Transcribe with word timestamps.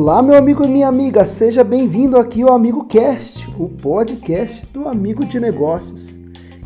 Olá, 0.00 0.22
meu 0.22 0.36
amigo 0.36 0.64
e 0.64 0.68
minha 0.68 0.86
amiga, 0.86 1.24
seja 1.24 1.64
bem-vindo 1.64 2.16
aqui 2.18 2.42
ao 2.42 2.54
Amigo 2.54 2.84
Cast, 2.84 3.50
o 3.58 3.68
podcast 3.68 4.64
do 4.66 4.86
Amigo 4.86 5.24
de 5.24 5.40
Negócios. 5.40 6.16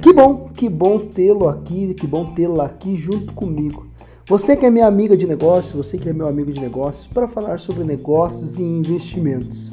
Que 0.03 0.13
bom, 0.13 0.51
que 0.55 0.69
bom 0.69 0.99
tê-lo 0.99 1.49
aqui, 1.49 1.95
que 1.95 2.07
bom 2.07 2.27
tê-la 2.35 2.67
aqui 2.67 2.95
junto 2.95 3.33
comigo. 3.33 3.87
Você 4.29 4.55
que 4.55 4.67
é 4.67 4.71
minha 4.71 4.87
amiga 4.87 5.17
de 5.17 5.27
negócios, 5.27 5.73
você 5.73 5.97
que 5.97 6.11
é 6.11 6.13
meu 6.13 6.29
amigo 6.29 6.53
de 6.53 6.61
negócios, 6.61 7.07
para 7.07 7.27
falar 7.27 7.59
sobre 7.59 7.85
negócios 7.85 8.59
e 8.59 8.63
investimentos. 8.63 9.71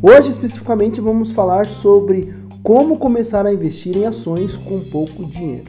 Hoje, 0.00 0.30
especificamente, 0.30 1.00
vamos 1.00 1.32
falar 1.32 1.68
sobre 1.68 2.32
como 2.62 2.98
começar 2.98 3.46
a 3.46 3.52
investir 3.52 3.96
em 3.96 4.06
ações 4.06 4.56
com 4.56 4.78
pouco 4.78 5.24
dinheiro. 5.24 5.64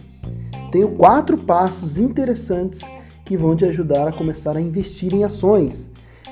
Tenho 0.71 0.91
quatro 0.91 1.35
passos 1.35 1.97
interessantes 1.97 2.87
que 3.25 3.35
vão 3.35 3.55
te 3.55 3.65
ajudar 3.65 4.07
a 4.07 4.13
começar 4.13 4.55
a 4.55 4.61
investir 4.61 5.15
em 5.15 5.23
ações. 5.23 5.89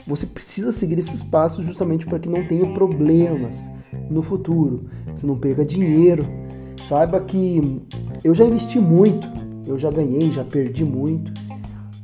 Você 0.08 0.26
precisa 0.26 0.71
seguir 0.71 0.98
esses 0.98 1.21
passos 1.21 1.66
justamente 1.66 2.05
para 2.05 2.20
que 2.20 2.30
não 2.30 2.45
tenha 2.45 2.71
problemas 2.73 3.70
no 4.09 4.22
futuro, 4.22 4.85
você 5.13 5.25
não 5.25 5.38
perca 5.38 5.66
dinheiro. 5.66 6.25
Saiba 6.81 7.20
que 7.20 7.81
eu 8.23 8.34
já 8.34 8.45
investi 8.45 8.80
muito, 8.80 9.27
eu 9.67 9.77
já 9.77 9.91
ganhei, 9.91 10.31
já 10.31 10.44
perdi 10.44 10.84
muito, 10.84 11.31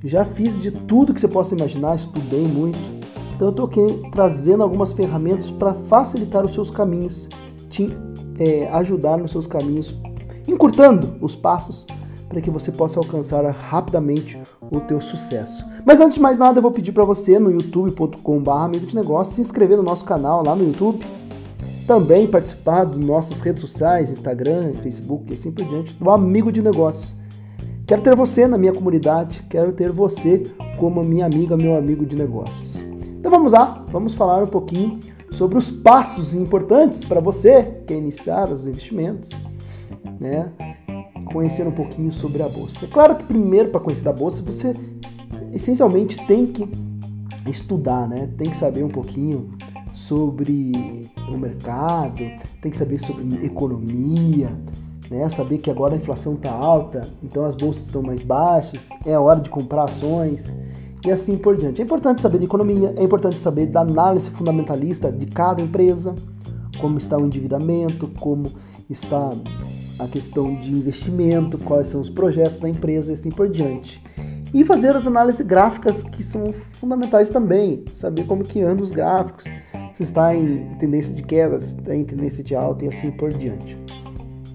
já 0.03 0.23
fiz 0.25 0.61
de 0.61 0.71
tudo 0.71 1.13
que 1.13 1.19
você 1.19 1.27
possa 1.27 1.55
imaginar, 1.55 1.95
estudei 1.95 2.47
muito. 2.47 2.77
Então 3.35 3.47
eu 3.47 3.51
estou 3.51 3.65
aqui 3.65 4.09
trazendo 4.11 4.63
algumas 4.63 4.93
ferramentas 4.93 5.49
para 5.49 5.73
facilitar 5.73 6.45
os 6.45 6.53
seus 6.53 6.69
caminhos, 6.69 7.27
te 7.69 7.89
é, 8.39 8.67
ajudar 8.67 9.17
nos 9.17 9.31
seus 9.31 9.47
caminhos, 9.47 9.99
encurtando 10.47 11.15
os 11.21 11.35
passos 11.35 11.85
para 12.27 12.41
que 12.41 12.49
você 12.49 12.71
possa 12.71 12.99
alcançar 12.99 13.43
rapidamente 13.45 14.39
o 14.71 14.79
teu 14.79 14.99
sucesso. 14.99 15.65
Mas 15.85 15.99
antes 15.99 16.15
de 16.15 16.21
mais 16.21 16.37
nada, 16.37 16.57
eu 16.59 16.61
vou 16.61 16.71
pedir 16.71 16.91
para 16.91 17.03
você 17.03 17.39
no 17.39 17.51
youtube.com.br 17.51 18.51
amigo 18.51 18.85
de 18.85 18.95
negócio 18.95 19.33
se 19.33 19.41
inscrever 19.41 19.77
no 19.77 19.83
nosso 19.83 20.05
canal 20.05 20.43
lá 20.43 20.55
no 20.55 20.65
YouTube, 20.65 21.05
também 21.87 22.27
participar 22.27 22.83
das 22.85 22.97
nossas 22.97 23.39
redes 23.39 23.61
sociais, 23.61 24.11
Instagram, 24.11 24.73
Facebook 24.81 25.25
e 25.29 25.33
assim 25.33 25.51
por 25.51 25.65
diante, 25.65 25.93
do 25.95 26.09
Amigo 26.09 26.51
de 26.51 26.61
Negócios. 26.61 27.15
Quero 27.85 28.01
ter 28.01 28.15
você 28.15 28.47
na 28.47 28.57
minha 28.57 28.73
comunidade, 28.73 29.45
quero 29.47 29.71
ter 29.71 29.91
você 29.91 30.43
como 30.79 31.03
minha 31.03 31.25
amiga, 31.25 31.55
meu 31.55 31.75
amigo 31.75 32.03
de 32.05 32.15
negócios. 32.15 32.83
Então 33.19 33.29
vamos 33.29 33.53
lá, 33.53 33.85
vamos 33.91 34.15
falar 34.15 34.43
um 34.43 34.47
pouquinho 34.47 34.99
sobre 35.29 35.57
os 35.57 35.69
passos 35.69 36.33
importantes 36.33 37.03
para 37.03 37.19
você 37.19 37.63
que 37.63 37.85
quer 37.85 37.97
iniciar 37.97 38.49
os 38.49 38.65
investimentos, 38.65 39.29
né? 40.19 40.51
Conhecer 41.25 41.67
um 41.67 41.71
pouquinho 41.71 42.11
sobre 42.11 42.41
a 42.41 42.49
bolsa. 42.49 42.85
É 42.85 42.87
claro 42.87 43.15
que 43.15 43.23
primeiro 43.23 43.69
para 43.69 43.79
conhecer 43.79 44.07
a 44.07 44.13
bolsa 44.13 44.43
você 44.43 44.75
essencialmente 45.53 46.25
tem 46.27 46.45
que 46.45 46.69
estudar, 47.47 48.07
né? 48.07 48.29
Tem 48.37 48.49
que 48.49 48.57
saber 48.57 48.83
um 48.83 48.89
pouquinho 48.89 49.51
sobre 49.93 50.71
o 51.29 51.37
mercado, 51.37 52.23
tem 52.61 52.69
que 52.69 52.77
saber 52.77 52.99
sobre 52.99 53.45
economia, 53.45 54.57
né? 55.09 55.27
Saber 55.29 55.59
que 55.59 55.69
agora 55.69 55.93
a 55.93 55.97
inflação 55.97 56.33
está 56.33 56.51
alta, 56.51 57.07
então 57.23 57.45
as 57.45 57.55
bolsas 57.55 57.85
estão 57.85 58.01
mais 58.01 58.21
baixas, 58.21 58.89
é 59.05 59.17
hora 59.17 59.39
de 59.39 59.49
comprar 59.49 59.85
ações 59.85 60.53
e 61.05 61.11
assim 61.11 61.37
por 61.37 61.55
diante. 61.55 61.81
É 61.81 61.85
importante 61.85 62.21
saber 62.21 62.39
de 62.39 62.45
economia, 62.45 62.93
é 62.97 63.03
importante 63.03 63.39
saber 63.39 63.67
da 63.67 63.81
análise 63.81 64.29
fundamentalista 64.29 65.11
de 65.11 65.25
cada 65.27 65.61
empresa, 65.61 66.15
como 66.81 66.97
está 66.97 67.17
o 67.17 67.25
endividamento, 67.25 68.09
como 68.19 68.51
está 68.89 69.31
a 69.99 70.07
questão 70.07 70.55
de 70.55 70.73
investimento, 70.73 71.57
quais 71.57 71.87
são 71.87 72.01
os 72.01 72.09
projetos 72.09 72.59
da 72.59 72.69
empresa 72.69 73.11
e 73.11 73.13
assim 73.13 73.29
por 73.29 73.49
diante. 73.49 74.03
E 74.53 74.63
fazer 74.63 74.95
as 74.95 75.05
análises 75.05 75.41
gráficas 75.41 76.01
que 76.01 76.23
são 76.23 76.53
fundamentais 76.53 77.29
também, 77.29 77.83
saber 77.91 78.25
como 78.25 78.43
que 78.43 78.61
andam 78.61 78.83
os 78.83 78.91
gráficos, 78.91 79.45
se 79.93 80.03
está 80.03 80.35
em 80.35 80.75
tendência 80.77 81.13
de 81.13 81.23
queda, 81.23 81.59
se 81.59 81.77
está 81.77 81.95
em 81.95 82.05
tendência 82.05 82.43
de 82.43 82.55
alta 82.55 82.85
e 82.85 82.87
assim 82.87 83.11
por 83.11 83.33
diante. 83.33 83.77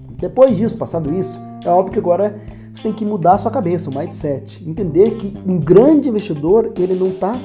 Depois 0.09 0.55
disso, 0.55 0.77
passado 0.77 1.13
isso, 1.13 1.39
é 1.63 1.69
óbvio 1.69 1.93
que 1.93 1.99
agora 1.99 2.35
você 2.73 2.83
tem 2.83 2.93
que 2.93 3.05
mudar 3.05 3.33
a 3.33 3.37
sua 3.37 3.51
cabeça, 3.51 3.89
o 3.89 3.95
mindset, 3.95 4.67
entender 4.67 5.17
que 5.17 5.33
um 5.45 5.59
grande 5.59 6.09
investidor 6.09 6.73
ele 6.77 6.95
não 6.95 7.07
está 7.07 7.39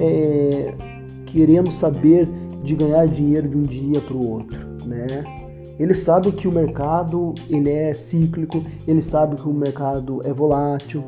é, 0.00 0.74
querendo 1.26 1.70
saber 1.70 2.28
de 2.62 2.74
ganhar 2.74 3.06
dinheiro 3.06 3.48
de 3.48 3.56
um 3.56 3.62
dia 3.62 4.00
para 4.00 4.14
o 4.14 4.30
outro, 4.30 4.58
né? 4.86 5.43
Ele 5.78 5.94
sabe 5.94 6.30
que 6.32 6.46
o 6.46 6.52
mercado 6.52 7.34
ele 7.50 7.70
é 7.70 7.94
cíclico, 7.94 8.62
ele 8.86 9.02
sabe 9.02 9.36
que 9.36 9.48
o 9.48 9.52
mercado 9.52 10.20
é 10.24 10.32
volátil, 10.32 11.04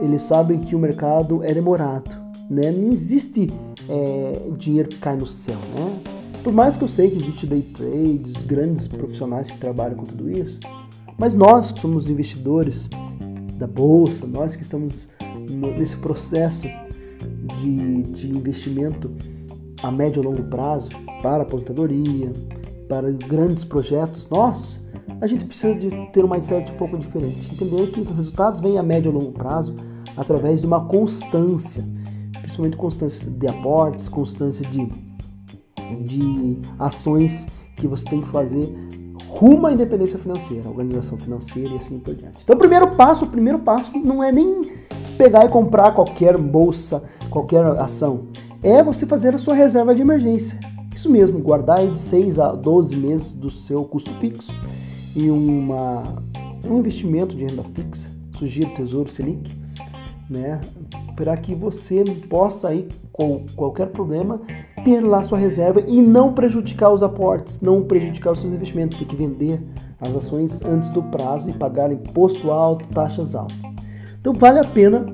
ele 0.00 0.18
sabe 0.18 0.58
que 0.58 0.76
o 0.76 0.78
mercado 0.78 1.42
é 1.42 1.52
demorado, 1.52 2.16
né? 2.48 2.70
Não 2.70 2.92
existe 2.92 3.50
é, 3.88 4.48
dinheiro 4.56 4.88
que 4.88 4.98
cai 4.98 5.16
no 5.16 5.26
céu, 5.26 5.58
né? 5.74 6.00
Por 6.42 6.52
mais 6.52 6.76
que 6.76 6.84
eu 6.84 6.88
sei 6.88 7.10
que 7.10 7.16
existe 7.16 7.46
day 7.46 7.62
trades, 7.62 8.42
grandes 8.42 8.86
profissionais 8.86 9.50
que 9.50 9.58
trabalham 9.58 9.96
com 9.96 10.04
tudo 10.04 10.30
isso, 10.30 10.60
mas 11.18 11.34
nós 11.34 11.72
que 11.72 11.80
somos 11.80 12.08
investidores 12.08 12.88
da 13.56 13.66
bolsa, 13.66 14.26
nós 14.26 14.54
que 14.54 14.62
estamos 14.62 15.08
nesse 15.78 15.96
processo 15.96 16.66
de, 17.60 18.02
de 18.02 18.30
investimento 18.30 19.10
a 19.82 19.90
médio 19.90 20.22
e 20.22 20.26
longo 20.26 20.42
prazo 20.44 20.90
para 21.22 21.42
aposentadoria, 21.42 22.32
para 22.94 23.10
grandes 23.10 23.64
projetos 23.64 24.28
nossos, 24.28 24.80
a 25.20 25.26
gente 25.26 25.44
precisa 25.44 25.74
de 25.74 25.90
ter 26.12 26.24
um 26.24 26.28
mindset 26.28 26.70
um 26.70 26.76
pouco 26.76 26.96
diferente. 26.96 27.52
Entender 27.52 27.88
que 27.88 28.00
os 28.00 28.08
resultados 28.10 28.60
vêm 28.60 28.78
a 28.78 28.84
médio 28.84 29.10
e 29.10 29.12
longo 29.12 29.32
prazo 29.32 29.74
através 30.16 30.60
de 30.60 30.66
uma 30.68 30.84
constância, 30.84 31.84
principalmente 32.40 32.76
constância 32.76 33.28
de 33.28 33.48
aportes, 33.48 34.08
constância 34.08 34.64
de, 34.68 34.88
de 36.04 36.58
ações 36.78 37.48
que 37.74 37.88
você 37.88 38.04
tem 38.08 38.20
que 38.20 38.28
fazer 38.28 38.72
rumo 39.26 39.66
à 39.66 39.72
independência 39.72 40.16
financeira, 40.16 40.68
organização 40.68 41.18
financeira 41.18 41.74
e 41.74 41.76
assim 41.76 41.98
por 41.98 42.14
diante. 42.14 42.38
Então, 42.44 42.54
o 42.54 42.58
primeiro 42.58 42.94
passo, 42.94 43.24
o 43.24 43.28
primeiro 43.28 43.58
passo 43.58 43.90
não 43.98 44.22
é 44.22 44.30
nem 44.30 44.70
pegar 45.18 45.44
e 45.44 45.48
comprar 45.48 45.90
qualquer 45.90 46.38
bolsa, 46.38 47.02
qualquer 47.28 47.64
ação. 47.64 48.28
É 48.62 48.84
você 48.84 49.04
fazer 49.04 49.34
a 49.34 49.38
sua 49.38 49.54
reserva 49.54 49.92
de 49.96 50.02
emergência. 50.02 50.60
Isso 50.94 51.10
mesmo, 51.10 51.40
guardar 51.40 51.86
de 51.88 51.98
6 51.98 52.38
a 52.38 52.52
12 52.52 52.96
meses 52.96 53.34
do 53.34 53.50
seu 53.50 53.84
custo 53.84 54.12
fixo 54.20 54.54
e 55.14 55.28
uma, 55.28 56.22
um 56.64 56.78
investimento 56.78 57.36
de 57.36 57.44
renda 57.44 57.64
fixa, 57.74 58.08
sugiro 58.32 58.72
Tesouro 58.72 59.10
Selic, 59.10 59.50
né, 60.30 60.60
para 61.16 61.36
que 61.36 61.54
você 61.54 62.04
possa 62.28 62.68
aí 62.68 62.88
com 63.12 63.44
qualquer 63.56 63.88
problema 63.88 64.40
ter 64.84 65.00
lá 65.00 65.22
sua 65.22 65.38
reserva 65.38 65.82
e 65.86 66.00
não 66.00 66.32
prejudicar 66.32 66.90
os 66.90 67.02
aportes, 67.02 67.60
não 67.60 67.82
prejudicar 67.82 68.32
os 68.32 68.38
seus 68.38 68.54
investimentos, 68.54 68.96
ter 68.96 69.04
que 69.04 69.16
vender 69.16 69.62
as 70.00 70.14
ações 70.14 70.62
antes 70.62 70.90
do 70.90 71.02
prazo 71.02 71.50
e 71.50 71.52
pagar 71.52 71.92
imposto 71.92 72.50
alto, 72.50 72.88
taxas 72.88 73.34
altas. 73.34 73.74
Então 74.20 74.32
vale 74.32 74.58
a 74.60 74.64
pena 74.64 75.06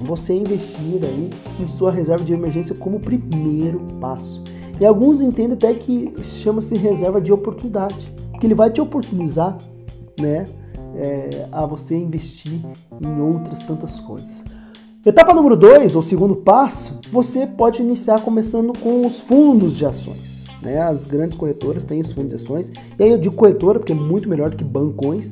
você 0.00 0.34
investir 0.34 1.02
aí 1.02 1.30
em 1.58 1.66
sua 1.66 1.90
reserva 1.90 2.24
de 2.24 2.32
emergência 2.32 2.74
como 2.74 3.00
primeiro 3.00 3.80
passo. 4.00 4.42
E 4.80 4.84
alguns 4.84 5.22
entendem 5.22 5.54
até 5.54 5.72
que 5.74 6.12
chama-se 6.22 6.76
reserva 6.76 7.20
de 7.20 7.32
oportunidade, 7.32 8.12
porque 8.30 8.46
ele 8.46 8.54
vai 8.54 8.70
te 8.70 8.80
oportunizar, 8.80 9.56
né, 10.20 10.46
é, 10.94 11.48
a 11.50 11.64
você 11.66 11.96
investir 11.96 12.60
em 13.00 13.20
outras 13.20 13.62
tantas 13.62 14.00
coisas. 14.00 14.44
Etapa 15.04 15.32
número 15.32 15.56
2, 15.56 15.94
ou 15.94 16.02
segundo 16.02 16.36
passo, 16.36 17.00
você 17.12 17.46
pode 17.46 17.80
iniciar 17.80 18.20
começando 18.22 18.76
com 18.78 19.06
os 19.06 19.22
fundos 19.22 19.76
de 19.76 19.86
ações. 19.86 20.44
Né? 20.60 20.80
As 20.80 21.04
grandes 21.04 21.38
corretoras 21.38 21.84
têm 21.84 22.00
os 22.00 22.12
fundos 22.12 22.30
de 22.30 22.34
ações, 22.34 22.72
e 22.98 23.02
aí 23.04 23.10
eu 23.10 23.18
digo 23.18 23.36
corretora 23.36 23.78
porque 23.78 23.92
é 23.92 23.94
muito 23.94 24.28
melhor 24.28 24.50
do 24.50 24.56
que 24.56 24.64
bancões. 24.64 25.30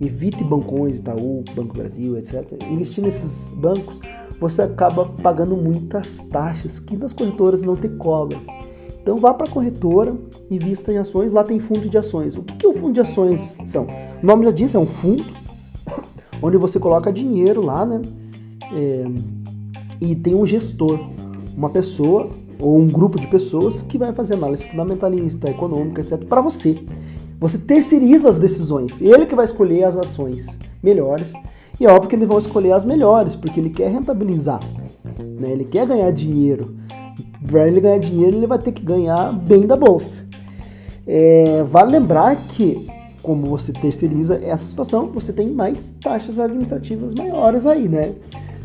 Evite 0.00 0.42
bancões, 0.42 0.98
Itaú, 0.98 1.44
Banco 1.54 1.76
Brasil, 1.76 2.16
etc. 2.16 2.56
Investir 2.70 3.04
nesses 3.04 3.52
bancos, 3.54 4.00
você 4.40 4.62
acaba 4.62 5.04
pagando 5.04 5.54
muitas 5.54 6.22
taxas 6.22 6.80
que 6.80 6.96
nas 6.96 7.12
corretoras 7.12 7.62
não 7.62 7.76
te 7.76 7.90
cobram. 7.90 8.40
Então 9.02 9.16
vá 9.16 9.32
para 9.32 9.46
a 9.46 9.50
corretora, 9.50 10.14
invista 10.50 10.92
em 10.92 10.98
ações, 10.98 11.32
lá 11.32 11.42
tem 11.42 11.58
fundo 11.58 11.88
de 11.88 11.96
ações. 11.96 12.36
O 12.36 12.42
que, 12.42 12.54
que 12.54 12.66
é 12.66 12.68
o 12.68 12.74
fundo 12.74 12.92
de 12.92 13.00
ações 13.00 13.58
são? 13.66 13.86
O 14.22 14.26
nome 14.26 14.44
já 14.44 14.50
diz, 14.50 14.74
é 14.74 14.78
um 14.78 14.86
fundo 14.86 15.24
onde 16.42 16.56
você 16.56 16.78
coloca 16.78 17.12
dinheiro 17.12 17.62
lá, 17.62 17.84
né? 17.86 18.02
É, 18.72 19.06
e 20.00 20.14
tem 20.14 20.34
um 20.34 20.46
gestor, 20.46 20.98
uma 21.56 21.70
pessoa 21.70 22.30
ou 22.58 22.78
um 22.78 22.86
grupo 22.86 23.18
de 23.18 23.26
pessoas 23.26 23.82
que 23.82 23.98
vai 23.98 24.14
fazer 24.14 24.34
análise 24.34 24.64
fundamentalista, 24.66 25.48
econômica, 25.48 26.02
etc. 26.02 26.24
para 26.24 26.40
você. 26.40 26.82
Você 27.40 27.56
terceiriza 27.56 28.28
as 28.28 28.38
decisões. 28.38 29.00
Ele 29.00 29.24
que 29.24 29.34
vai 29.34 29.46
escolher 29.46 29.84
as 29.84 29.96
ações 29.96 30.58
melhores. 30.82 31.32
E 31.78 31.86
é 31.86 31.90
óbvio 31.90 32.10
que 32.10 32.16
eles 32.16 32.28
vão 32.28 32.36
escolher 32.36 32.72
as 32.72 32.84
melhores, 32.84 33.34
porque 33.34 33.58
ele 33.58 33.70
quer 33.70 33.90
rentabilizar. 33.90 34.60
Né? 35.18 35.50
Ele 35.50 35.64
quer 35.64 35.86
ganhar 35.86 36.10
dinheiro 36.10 36.76
para 37.46 37.66
ele 37.66 37.80
ganhar 37.80 37.98
dinheiro, 37.98 38.36
ele 38.36 38.46
vai 38.46 38.58
ter 38.58 38.72
que 38.72 38.82
ganhar 38.82 39.32
bem 39.32 39.66
da 39.66 39.76
bolsa. 39.76 40.24
É, 41.06 41.62
vale 41.64 41.92
lembrar 41.92 42.36
que, 42.46 42.86
como 43.22 43.46
você 43.46 43.72
terceiriza 43.72 44.40
essa 44.42 44.64
situação, 44.64 45.10
você 45.12 45.32
tem 45.32 45.48
mais 45.48 45.94
taxas 46.00 46.38
administrativas 46.38 47.14
maiores 47.14 47.66
aí, 47.66 47.88
né? 47.88 48.14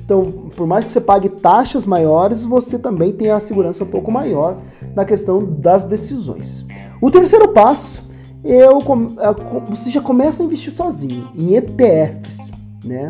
Então, 0.04 0.50
por 0.56 0.68
mais 0.68 0.86
que 0.86 0.92
você 0.92 1.02
pague 1.02 1.30
taxas 1.30 1.86
maiores, 1.86 2.46
você 2.46 2.78
também 2.78 3.12
tem 3.12 3.32
a 3.32 3.40
segurança 3.40 3.84
um 3.84 3.88
pouco 3.88 4.12
maior 4.12 4.60
na 4.96 5.04
questão 5.04 5.44
das 5.44 5.84
decisões. 5.84 6.64
O 7.02 7.10
terceiro 7.10 7.48
passo 7.48 8.04
eu, 8.44 8.78
é, 8.78 9.68
você 9.68 9.90
já 9.90 10.00
começa 10.00 10.44
a 10.44 10.46
investir 10.46 10.72
sozinho 10.72 11.28
em 11.36 11.56
ETFs, 11.56 12.52
né? 12.84 13.10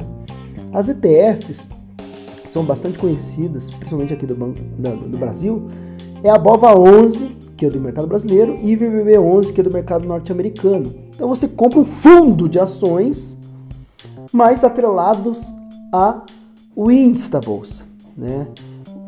As 0.72 0.88
ETFs 0.88 1.68
são 2.56 2.64
bastante 2.64 2.98
conhecidas, 2.98 3.70
principalmente 3.70 4.14
aqui 4.14 4.26
do, 4.26 4.34
do, 4.34 5.10
do 5.10 5.18
Brasil, 5.18 5.68
é 6.24 6.30
a 6.30 6.38
BOVA 6.38 6.74
11, 6.74 7.36
que 7.58 7.66
é 7.66 7.70
do 7.70 7.82
mercado 7.82 8.08
brasileiro, 8.08 8.58
e 8.62 8.78
VBB 8.78 9.20
11, 9.20 9.52
que 9.52 9.60
é 9.60 9.64
do 9.64 9.72
mercado 9.72 10.08
norte-americano. 10.08 10.96
Então 11.14 11.28
você 11.28 11.50
compra 11.50 11.80
um 11.80 11.86
fundo 11.86 12.48
de 12.48 12.58
ações, 12.58 13.38
mais 14.32 14.64
atrelados 14.64 15.54
a 15.94 16.22
o 16.74 16.90
índice 16.90 17.30
da 17.30 17.42
bolsa, 17.42 17.84
né? 18.16 18.48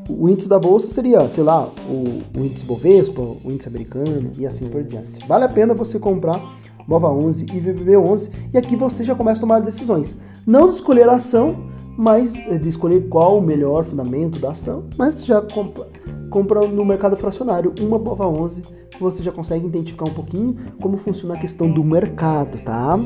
O 0.09 0.27
índice 0.27 0.49
da 0.49 0.59
bolsa 0.59 0.87
seria, 0.93 1.27
sei 1.29 1.43
lá, 1.45 1.69
o, 1.89 2.37
o 2.37 2.45
índice 2.45 2.65
Bovespa, 2.65 3.21
o 3.21 3.49
índice 3.49 3.69
americano 3.69 4.31
e 4.37 4.45
assim 4.45 4.67
por 4.67 4.83
diante. 4.83 5.25
Vale 5.25 5.45
a 5.45 5.49
pena 5.49 5.73
você 5.73 5.97
comprar 5.97 6.41
BOVA 6.87 7.09
11 7.09 7.45
e 7.53 7.59
VBB 7.59 7.97
11 7.97 8.31
e 8.53 8.57
aqui 8.57 8.75
você 8.75 9.03
já 9.03 9.13
começa 9.13 9.39
a 9.39 9.41
tomar 9.41 9.59
decisões. 9.59 10.17
Não 10.45 10.67
de 10.67 10.75
escolher 10.75 11.09
a 11.09 11.15
ação, 11.15 11.67
mas 11.97 12.37
é, 12.47 12.57
de 12.57 12.69
escolher 12.69 13.09
qual 13.09 13.39
o 13.39 13.41
melhor 13.41 13.83
fundamento 13.83 14.39
da 14.39 14.51
ação, 14.51 14.85
mas 14.97 15.25
já 15.25 15.41
compra, 15.41 15.87
compra 16.29 16.61
no 16.67 16.85
mercado 16.85 17.17
fracionário 17.17 17.73
uma 17.81 17.99
BOVA 17.99 18.27
11 18.27 18.61
que 18.91 18.99
você 18.99 19.21
já 19.21 19.31
consegue 19.31 19.65
identificar 19.65 20.05
um 20.05 20.13
pouquinho 20.13 20.55
como 20.81 20.95
funciona 20.95 21.35
a 21.35 21.37
questão 21.37 21.69
do 21.69 21.83
mercado, 21.83 22.61
tá? 22.61 22.97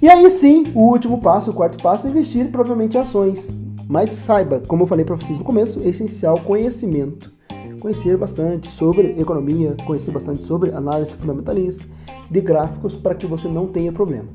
E 0.00 0.08
aí 0.08 0.30
sim, 0.30 0.64
o 0.74 0.80
último 0.80 1.20
passo, 1.20 1.50
o 1.50 1.54
quarto 1.54 1.82
passo 1.82 2.06
é 2.06 2.10
investir 2.10 2.50
provavelmente 2.50 2.96
em 2.96 3.00
ações. 3.00 3.52
Mas 3.88 4.10
saiba, 4.10 4.60
como 4.60 4.82
eu 4.82 4.86
falei 4.86 5.04
para 5.04 5.16
vocês 5.16 5.38
no 5.38 5.44
começo, 5.44 5.80
é 5.80 5.88
essencial 5.88 6.38
conhecimento. 6.40 7.32
Conhecer 7.80 8.16
bastante 8.16 8.70
sobre 8.70 9.20
economia, 9.20 9.76
conhecer 9.86 10.10
bastante 10.10 10.42
sobre 10.42 10.72
análise 10.72 11.16
fundamentalista 11.16 11.86
de 12.30 12.40
gráficos 12.40 12.94
para 12.94 13.14
que 13.14 13.26
você 13.26 13.48
não 13.48 13.66
tenha 13.66 13.92
problema. 13.92 14.28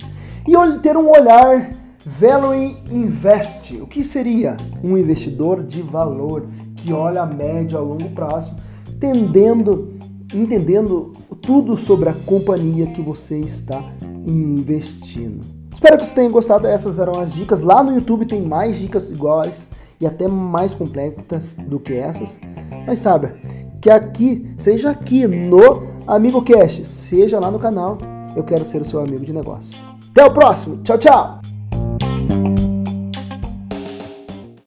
E 0.47 0.79
ter 0.79 0.97
um 0.97 1.09
olhar 1.09 1.71
Value 2.05 2.77
Invest. 2.91 3.81
O 3.81 3.87
que 3.87 4.03
seria 4.03 4.57
um 4.83 4.97
investidor 4.97 5.63
de 5.63 5.81
valor 5.81 6.45
que 6.75 6.91
olha 6.91 7.21
a 7.21 7.25
médio 7.25 7.77
a 7.77 7.81
longo 7.81 8.09
prazo, 8.09 8.55
tendendo, 8.99 9.93
entendendo 10.33 11.13
tudo 11.41 11.77
sobre 11.77 12.09
a 12.09 12.13
companhia 12.13 12.87
que 12.87 13.01
você 13.01 13.39
está 13.39 13.83
investindo. 14.25 15.62
Espero 15.83 15.97
que 15.97 16.05
vocês 16.05 16.13
tenham 16.13 16.31
gostado. 16.31 16.65
Essas 16.65 16.97
eram 16.97 17.19
as 17.19 17.33
dicas. 17.33 17.59
Lá 17.59 17.83
no 17.83 17.93
YouTube 17.93 18.25
tem 18.25 18.41
mais 18.41 18.79
dicas 18.79 19.11
iguais 19.11 19.69
e 19.99 20.07
até 20.07 20.29
mais 20.29 20.73
completas 20.73 21.55
do 21.55 21.77
que 21.77 21.93
essas. 21.93 22.39
Mas 22.87 22.99
sabe, 22.99 23.33
que 23.81 23.89
aqui, 23.89 24.49
seja 24.57 24.91
aqui 24.91 25.27
no 25.27 25.83
Amigo 26.07 26.41
Cash, 26.41 26.87
seja 26.87 27.37
lá 27.37 27.51
no 27.51 27.59
canal, 27.59 27.97
eu 28.33 28.45
quero 28.45 28.63
ser 28.63 28.81
o 28.81 28.85
seu 28.85 29.01
amigo 29.01 29.25
de 29.25 29.33
negócio. 29.33 29.85
Até 30.09 30.23
o 30.23 30.31
próximo. 30.31 30.77
Tchau, 30.83 30.97
tchau. 30.97 31.42